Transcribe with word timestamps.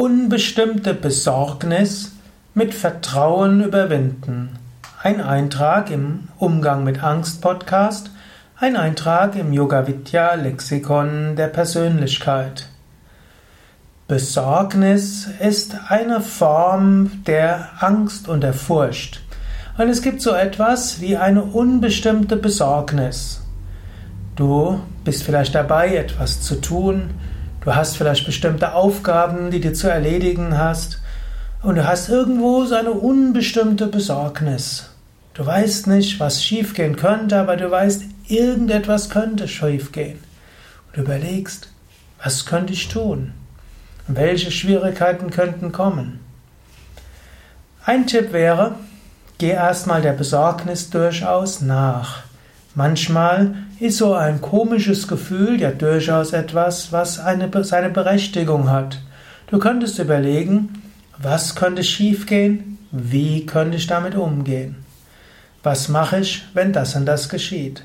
Unbestimmte 0.00 0.94
Besorgnis 0.94 2.12
mit 2.54 2.72
Vertrauen 2.72 3.62
überwinden. 3.62 4.58
Ein 5.02 5.20
Eintrag 5.20 5.90
im 5.90 6.28
Umgang 6.38 6.84
mit 6.84 7.04
Angst 7.04 7.42
Podcast, 7.42 8.10
ein 8.58 8.76
Eintrag 8.76 9.36
im 9.36 9.52
Yoga 9.52 9.86
Vidya 9.86 10.36
Lexikon 10.36 11.36
der 11.36 11.48
Persönlichkeit. 11.48 12.68
Besorgnis 14.08 15.28
ist 15.38 15.76
eine 15.90 16.22
Form 16.22 17.22
der 17.26 17.68
Angst 17.80 18.26
und 18.26 18.40
der 18.40 18.54
Furcht. 18.54 19.20
Und 19.76 19.90
es 19.90 20.00
gibt 20.00 20.22
so 20.22 20.30
etwas 20.30 21.02
wie 21.02 21.18
eine 21.18 21.42
unbestimmte 21.42 22.36
Besorgnis. 22.36 23.42
Du 24.34 24.80
bist 25.04 25.24
vielleicht 25.24 25.54
dabei, 25.54 25.94
etwas 25.94 26.40
zu 26.40 26.54
tun, 26.54 27.10
Du 27.62 27.74
hast 27.74 27.96
vielleicht 27.96 28.24
bestimmte 28.24 28.74
Aufgaben, 28.74 29.50
die 29.50 29.60
du 29.60 29.72
zu 29.72 29.88
erledigen 29.88 30.56
hast. 30.56 31.00
Und 31.62 31.76
du 31.76 31.86
hast 31.86 32.08
irgendwo 32.08 32.64
so 32.64 32.74
eine 32.74 32.92
unbestimmte 32.92 33.86
Besorgnis. 33.86 34.90
Du 35.34 35.44
weißt 35.44 35.86
nicht, 35.86 36.18
was 36.20 36.42
schiefgehen 36.42 36.96
könnte, 36.96 37.38
aber 37.38 37.56
du 37.56 37.70
weißt, 37.70 38.04
irgendetwas 38.28 39.10
könnte 39.10 39.46
schiefgehen. 39.46 40.18
Und 40.86 40.96
du 40.96 41.00
überlegst, 41.02 41.68
was 42.22 42.46
könnte 42.46 42.72
ich 42.72 42.88
tun? 42.88 43.32
welche 44.16 44.50
Schwierigkeiten 44.50 45.30
könnten 45.30 45.72
kommen? 45.72 46.20
Ein 47.84 48.06
Tipp 48.06 48.32
wäre, 48.32 48.74
geh 49.38 49.50
erstmal 49.50 50.02
der 50.02 50.12
Besorgnis 50.12 50.90
durchaus 50.90 51.60
nach. 51.60 52.22
Manchmal 52.74 53.54
ist 53.80 53.98
so 53.98 54.14
ein 54.14 54.40
komisches 54.40 55.08
Gefühl 55.08 55.60
ja 55.60 55.72
durchaus 55.72 56.32
etwas, 56.32 56.92
was 56.92 57.18
eine, 57.18 57.50
seine 57.64 57.90
Berechtigung 57.90 58.70
hat. 58.70 59.00
Du 59.48 59.58
könntest 59.58 59.98
überlegen, 59.98 60.82
was 61.18 61.56
könnte 61.56 61.82
schiefgehen, 61.82 62.78
wie 62.92 63.44
könnte 63.44 63.76
ich 63.76 63.86
damit 63.86 64.14
umgehen? 64.14 64.76
Was 65.62 65.88
mache 65.88 66.20
ich, 66.20 66.44
wenn 66.54 66.72
das 66.72 66.94
und 66.94 67.06
das 67.06 67.28
geschieht? 67.28 67.82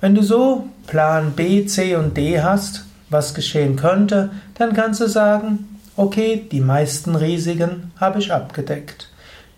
Wenn 0.00 0.14
du 0.14 0.22
so 0.22 0.68
Plan 0.86 1.32
B, 1.32 1.66
C 1.66 1.96
und 1.96 2.16
D 2.16 2.40
hast, 2.40 2.84
was 3.10 3.34
geschehen 3.34 3.76
könnte, 3.76 4.30
dann 4.54 4.72
kannst 4.72 5.00
du 5.00 5.08
sagen, 5.08 5.80
okay, 5.96 6.48
die 6.50 6.60
meisten 6.60 7.14
Risiken 7.14 7.92
habe 8.00 8.18
ich 8.18 8.32
abgedeckt. 8.32 9.11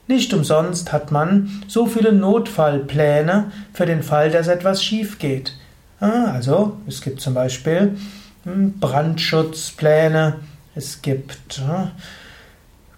Nicht 0.06 0.34
umsonst 0.34 0.92
hat 0.92 1.10
man 1.10 1.62
so 1.66 1.86
viele 1.86 2.12
Notfallpläne 2.12 3.50
für 3.72 3.86
den 3.86 4.02
Fall, 4.02 4.30
dass 4.30 4.48
etwas 4.48 4.84
schief 4.84 5.18
geht. 5.18 5.54
Ah, 5.98 6.32
also, 6.32 6.76
es 6.86 7.00
gibt 7.00 7.22
zum 7.22 7.32
Beispiel 7.32 7.96
hm, 8.44 8.78
Brandschutzpläne, 8.78 10.40
es 10.74 11.00
gibt 11.00 11.62
hm, 11.66 11.90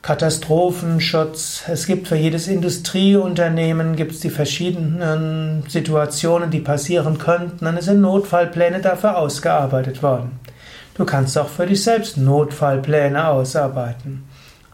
Katastrophenschutz, 0.03 1.63
es 1.69 1.87
gibt 1.87 2.09
für 2.09 2.17
jedes 2.17 2.49
Industrieunternehmen 2.49 3.95
gibt 3.95 4.13
es 4.13 4.21
die 4.21 4.31
verschiedenen 4.31 5.65
Situationen, 5.69 6.51
die 6.51 6.61
passieren 6.61 7.19
könnten, 7.19 7.65
dann 7.65 7.81
sind 7.81 8.01
Notfallpläne 8.01 8.81
dafür 8.81 9.17
ausgearbeitet 9.17 10.03
worden. 10.03 10.41
Du 10.95 11.05
kannst 11.05 11.39
auch 11.39 11.49
für 11.49 11.67
dich 11.67 11.85
selbst 11.85 12.17
Notfallpläne 12.17 13.29
ausarbeiten. 13.29 14.25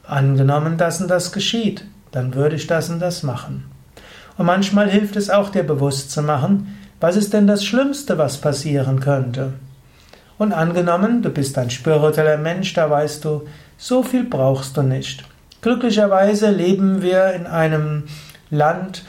Angenommen, 0.05 0.79
dass 0.79 1.01
und 1.01 1.09
das 1.09 1.33
geschieht 1.33 1.85
dann 2.13 2.35
würde 2.35 2.57
ich 2.57 2.67
das 2.67 2.89
und 2.89 3.01
das 3.01 3.23
machen. 3.23 3.65
Und 4.39 4.47
manchmal 4.47 4.89
hilft 4.89 5.17
es 5.17 5.31
auch 5.31 5.51
dir 5.51 5.65
bewusst 5.65 6.11
zu 6.11 6.23
machen, 6.23 6.79
was 7.01 7.17
ist 7.17 7.33
denn 7.33 7.47
das 7.47 7.65
Schlimmste, 7.65 8.17
was 8.17 8.39
passieren 8.39 9.01
könnte. 9.01 9.55
Und 10.39 10.53
angenommen, 10.53 11.23
du 11.23 11.31
bist 11.31 11.59
ein 11.59 11.71
spiritueller 11.71 12.39
Mensch, 12.39 12.73
da 12.75 12.89
weißt 12.89 13.25
du, 13.25 13.43
so 13.77 14.03
viel 14.03 14.25
brauchst 14.25 14.77
du 14.77 14.83
nicht. 14.83 15.25
Glücklicherweise 15.61 16.51
leben 16.51 17.03
wir 17.03 17.33
in 17.33 17.47
einem 17.47 18.05
Land, 18.51 19.05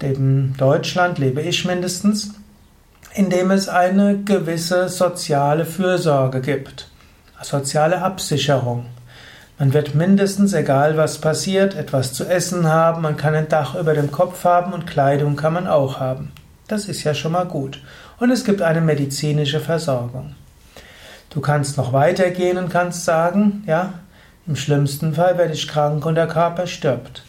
in 0.00 0.54
Deutschland 0.56 1.18
lebe 1.18 1.40
ich 1.40 1.64
mindestens, 1.64 2.34
in 3.14 3.30
dem 3.30 3.50
es 3.50 3.68
eine 3.68 4.18
gewisse 4.18 4.88
soziale 4.88 5.64
Fürsorge 5.64 6.40
gibt, 6.40 6.88
soziale 7.42 8.02
Absicherung. 8.02 8.86
Man 9.56 9.72
wird 9.72 9.94
mindestens, 9.94 10.52
egal 10.52 10.96
was 10.96 11.20
passiert, 11.20 11.76
etwas 11.76 12.12
zu 12.12 12.24
essen 12.24 12.66
haben, 12.66 13.02
man 13.02 13.16
kann 13.16 13.34
ein 13.34 13.48
Dach 13.48 13.76
über 13.76 13.94
dem 13.94 14.10
Kopf 14.10 14.42
haben 14.44 14.72
und 14.72 14.86
Kleidung 14.86 15.36
kann 15.36 15.52
man 15.52 15.68
auch 15.68 16.00
haben. 16.00 16.32
Das 16.66 16.88
ist 16.88 17.04
ja 17.04 17.14
schon 17.14 17.32
mal 17.32 17.46
gut. 17.46 17.80
Und 18.18 18.32
es 18.32 18.44
gibt 18.44 18.62
eine 18.62 18.80
medizinische 18.80 19.60
Versorgung. 19.60 20.34
Du 21.30 21.40
kannst 21.40 21.76
noch 21.76 21.92
weitergehen 21.92 22.58
und 22.58 22.68
kannst 22.68 23.04
sagen, 23.04 23.62
ja, 23.66 23.94
im 24.46 24.56
schlimmsten 24.56 25.14
Fall 25.14 25.38
werde 25.38 25.52
ich 25.52 25.68
krank 25.68 26.04
und 26.04 26.16
der 26.16 26.26
Körper 26.26 26.66
stirbt. 26.66 27.22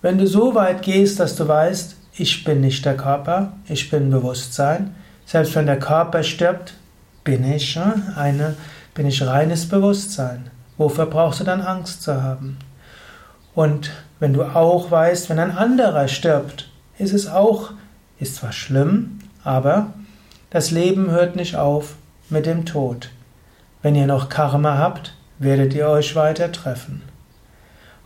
Wenn 0.00 0.16
du 0.16 0.26
so 0.26 0.54
weit 0.54 0.82
gehst, 0.82 1.20
dass 1.20 1.36
du 1.36 1.46
weißt, 1.46 1.96
ich 2.14 2.44
bin 2.44 2.62
nicht 2.62 2.86
der 2.86 2.96
Körper, 2.96 3.52
ich 3.68 3.90
bin 3.90 4.10
Bewusstsein, 4.10 4.94
selbst 5.26 5.54
wenn 5.54 5.66
der 5.66 5.78
Körper 5.78 6.22
stirbt, 6.22 6.74
bin 7.22 7.44
ich 7.50 7.78
eine, 8.16 8.54
bin 8.94 9.06
ich 9.06 9.26
reines 9.26 9.68
Bewusstsein. 9.68 10.50
Wofür 10.78 11.06
brauchst 11.06 11.40
du 11.40 11.44
dann 11.44 11.60
Angst 11.60 12.02
zu 12.02 12.22
haben? 12.22 12.58
Und 13.54 13.90
wenn 14.20 14.32
du 14.32 14.44
auch 14.44 14.90
weißt, 14.90 15.30
wenn 15.30 15.38
ein 15.38 15.56
anderer 15.56 16.08
stirbt, 16.08 16.68
ist 16.98 17.14
es 17.14 17.26
auch, 17.28 17.70
ist 18.18 18.36
zwar 18.36 18.52
schlimm, 18.52 19.18
aber 19.44 19.92
das 20.50 20.70
Leben 20.70 21.10
hört 21.10 21.36
nicht 21.36 21.56
auf 21.56 21.94
mit 22.28 22.46
dem 22.46 22.66
Tod. 22.66 23.10
Wenn 23.82 23.94
ihr 23.94 24.06
noch 24.06 24.28
Karma 24.28 24.78
habt, 24.78 25.14
werdet 25.38 25.74
ihr 25.74 25.88
euch 25.88 26.14
weiter 26.16 26.50
treffen. 26.52 27.02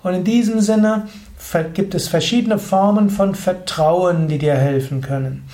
Und 0.03 0.14
in 0.14 0.25
diesem 0.25 0.60
Sinne 0.60 1.09
gibt 1.75 1.94
es 1.94 2.09
verschiedene 2.09 2.59
Formen 2.59 3.10
von 3.10 3.34
Vertrauen, 3.34 4.28
die 4.28 4.38
dir 4.38 4.54
helfen 4.54 5.00
können. 5.00 5.44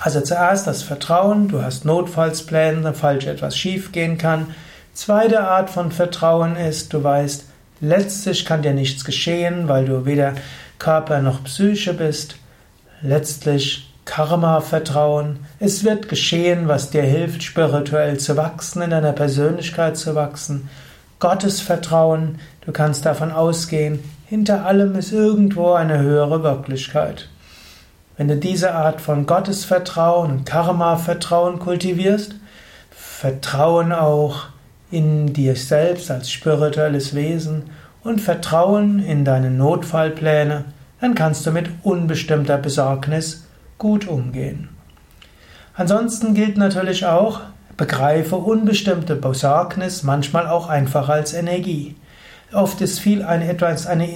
Also 0.00 0.20
zuerst 0.20 0.66
das 0.66 0.82
Vertrauen, 0.82 1.48
du 1.48 1.62
hast 1.62 1.84
Notfallspläne, 1.84 2.94
falls 2.94 3.24
etwas 3.24 3.56
schiefgehen 3.56 4.18
kann. 4.18 4.48
Zweite 4.94 5.40
Art 5.40 5.70
von 5.70 5.90
Vertrauen 5.90 6.54
ist, 6.56 6.92
du 6.92 7.02
weißt, 7.02 7.46
letztlich 7.80 8.44
kann 8.44 8.62
dir 8.62 8.74
nichts 8.74 9.04
geschehen, 9.04 9.66
weil 9.66 9.86
du 9.86 10.04
weder 10.04 10.34
Körper 10.78 11.22
noch 11.22 11.44
Psyche 11.44 11.94
bist. 11.94 12.36
Letztlich 13.00 13.92
Karma-Vertrauen. 14.04 15.46
Es 15.58 15.82
wird 15.84 16.08
geschehen, 16.08 16.68
was 16.68 16.90
dir 16.90 17.02
hilft, 17.02 17.42
spirituell 17.42 18.18
zu 18.18 18.36
wachsen, 18.36 18.82
in 18.82 18.90
deiner 18.90 19.12
Persönlichkeit 19.12 19.96
zu 19.96 20.14
wachsen. 20.14 20.68
Gottesvertrauen. 21.20 22.40
Du 22.66 22.72
kannst 22.72 23.06
davon 23.06 23.32
ausgehen, 23.32 24.00
hinter 24.26 24.66
allem 24.66 24.94
ist 24.96 25.12
irgendwo 25.12 25.72
eine 25.72 26.00
höhere 26.00 26.42
Wirklichkeit. 26.42 27.28
Wenn 28.16 28.28
du 28.28 28.36
diese 28.36 28.74
Art 28.74 29.00
von 29.00 29.24
Gottesvertrauen 29.24 30.30
und 30.30 30.46
Karma-Vertrauen 30.46 31.58
kultivierst, 31.58 32.34
Vertrauen 32.90 33.92
auch 33.92 34.51
in 34.92 35.32
dir 35.32 35.56
selbst 35.56 36.10
als 36.10 36.30
spirituelles 36.30 37.14
Wesen 37.14 37.64
und 38.04 38.20
Vertrauen 38.20 39.00
in 39.00 39.24
deine 39.24 39.50
Notfallpläne, 39.50 40.66
dann 41.00 41.14
kannst 41.14 41.44
du 41.46 41.50
mit 41.50 41.68
unbestimmter 41.82 42.58
Besorgnis 42.58 43.48
gut 43.78 44.06
umgehen. 44.06 44.68
Ansonsten 45.74 46.34
gilt 46.34 46.56
natürlich 46.56 47.06
auch, 47.06 47.40
begreife 47.76 48.36
unbestimmte 48.36 49.16
Besorgnis 49.16 50.02
manchmal 50.02 50.46
auch 50.46 50.68
einfach 50.68 51.08
als 51.08 51.32
Energie. 51.32 51.96
Oft 52.52 52.80
ist 52.82 53.00
viel 53.00 53.22
eine, 53.22 53.48
etwas 53.48 53.86
eine, 53.86 54.06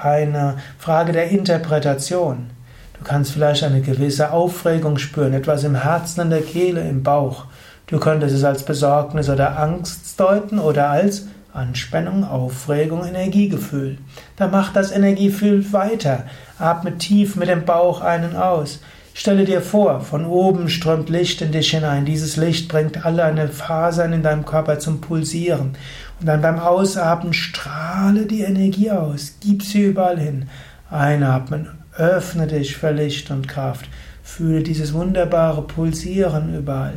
eine 0.00 0.56
Frage 0.78 1.12
der 1.12 1.28
Interpretation. 1.30 2.50
Du 2.96 3.04
kannst 3.04 3.32
vielleicht 3.32 3.64
eine 3.64 3.80
gewisse 3.80 4.30
Aufregung 4.30 4.98
spüren, 4.98 5.34
etwas 5.34 5.64
im 5.64 5.74
Herzen, 5.74 6.20
in 6.20 6.30
der 6.30 6.42
Kehle, 6.42 6.88
im 6.88 7.02
Bauch. 7.02 7.46
Du 7.86 7.98
könntest 7.98 8.34
es 8.34 8.44
als 8.44 8.64
Besorgnis 8.64 9.28
oder 9.28 9.58
Angst 9.58 10.18
deuten 10.18 10.58
oder 10.58 10.90
als 10.90 11.26
Anspannung, 11.52 12.24
Aufregung, 12.24 13.04
Energiegefühl. 13.04 13.98
Dann 14.36 14.50
mach 14.50 14.72
das 14.72 14.90
Energiegefühl 14.90 15.70
weiter. 15.72 16.24
Atme 16.58 16.96
tief 16.96 17.36
mit 17.36 17.48
dem 17.48 17.64
Bauch 17.66 18.00
einen 18.00 18.36
aus. 18.36 18.80
Stelle 19.14 19.44
dir 19.44 19.60
vor, 19.60 20.00
von 20.00 20.24
oben 20.24 20.70
strömt 20.70 21.10
Licht 21.10 21.42
in 21.42 21.52
dich 21.52 21.72
hinein. 21.72 22.06
Dieses 22.06 22.36
Licht 22.38 22.68
bringt 22.68 23.04
alle 23.04 23.18
deine 23.18 23.48
Fasern 23.48 24.14
in 24.14 24.22
deinem 24.22 24.46
Körper 24.46 24.78
zum 24.78 25.02
Pulsieren. 25.02 25.76
Und 26.18 26.26
dann 26.26 26.40
beim 26.40 26.58
Ausatmen 26.58 27.34
strahle 27.34 28.24
die 28.24 28.40
Energie 28.40 28.90
aus. 28.90 29.34
Gib 29.40 29.62
sie 29.62 29.82
überall 29.82 30.18
hin. 30.18 30.48
Einatmen, 30.90 31.68
öffne 31.98 32.46
dich 32.46 32.76
für 32.78 32.92
Licht 32.92 33.30
und 33.30 33.48
Kraft. 33.48 33.84
Fühle 34.22 34.62
dieses 34.62 34.94
wunderbare 34.94 35.62
Pulsieren 35.62 36.56
überall 36.56 36.94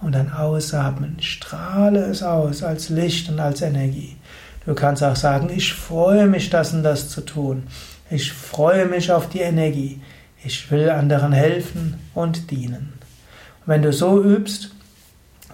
und 0.00 0.14
dann 0.14 0.32
ausatmen. 0.32 1.16
Strahle 1.20 2.04
es 2.04 2.22
aus 2.22 2.62
als 2.62 2.88
Licht 2.88 3.28
und 3.28 3.40
als 3.40 3.62
Energie. 3.62 4.16
Du 4.64 4.74
kannst 4.74 5.02
auch 5.02 5.16
sagen, 5.16 5.50
ich 5.54 5.72
freue 5.72 6.26
mich, 6.26 6.50
das 6.50 6.72
und 6.72 6.82
das 6.82 7.08
zu 7.08 7.20
tun. 7.20 7.64
Ich 8.10 8.32
freue 8.32 8.86
mich 8.86 9.12
auf 9.12 9.28
die 9.28 9.40
Energie. 9.40 10.00
Ich 10.44 10.70
will 10.70 10.90
anderen 10.90 11.32
helfen 11.32 11.98
und 12.14 12.50
dienen. 12.50 12.92
Und 13.60 13.66
wenn 13.66 13.82
du 13.82 13.92
so 13.92 14.22
übst, 14.22 14.70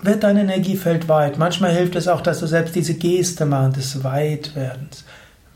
wird 0.03 0.25
dein 0.25 0.37
Energiefeld 0.37 1.09
weit. 1.09 1.39
Manchmal 1.39 1.73
hilft 1.73 1.95
es 1.95 2.09
auch, 2.09 2.21
dass 2.21 2.41
du 2.41 2.47
selbst 2.47 2.75
diese 2.75 2.95
Geste 2.95 3.47
machst, 3.47 3.77
des 3.77 4.05
Weitwerdens. 4.05 5.05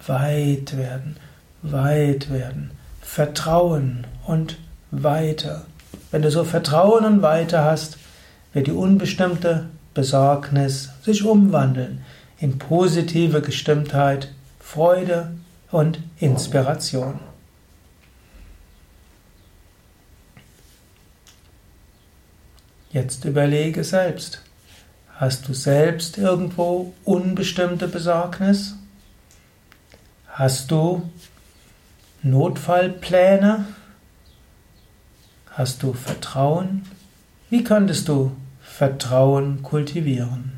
Weit 0.07 0.77
werden, 0.77 1.17
weit 1.63 2.31
werden. 2.31 2.71
Vertrauen 3.03 4.07
und 4.27 4.59
weiter. 4.91 5.67
Wenn 6.11 6.23
du 6.23 6.31
so 6.31 6.45
Vertrauen 6.45 7.05
und 7.05 7.23
weiter 7.23 7.65
hast, 7.65 7.99
wird 8.57 8.69
die 8.69 8.73
unbestimmte 8.73 9.69
Besorgnis 9.93 10.89
sich 11.03 11.25
umwandeln 11.25 12.03
in 12.39 12.57
positive 12.57 13.43
Gestimmtheit, 13.43 14.33
Freude 14.59 15.37
und 15.71 16.01
Inspiration. 16.21 17.21
Jetzt 22.93 23.27
überlege 23.27 23.85
selbst, 23.85 24.41
hast 25.17 25.47
du 25.47 25.53
selbst 25.53 26.17
irgendwo 26.17 26.95
unbestimmte 27.05 27.89
Besorgnis? 27.89 28.75
Hast 30.29 30.71
du 30.71 31.11
Notfallpläne? 32.23 33.67
Hast 35.51 35.83
du 35.83 35.93
Vertrauen? 35.93 36.87
Wie 37.51 37.63
könntest 37.63 38.09
du 38.09 38.35
Vertrauen 38.79 39.63
kultivieren? 39.63 40.56